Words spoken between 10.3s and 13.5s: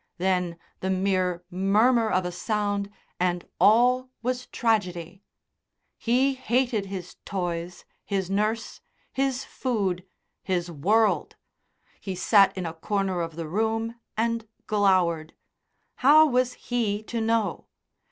his world; he sat in a corner of the